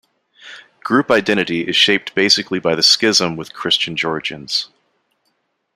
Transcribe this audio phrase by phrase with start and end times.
[0.83, 4.69] Group identity is shaped basically by the schism with Christian Georgians.